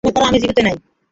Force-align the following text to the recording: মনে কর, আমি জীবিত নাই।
মনে 0.03 0.11
কর, 0.15 0.23
আমি 0.23 0.37
জীবিত 0.41 0.59
নাই। 0.65 0.75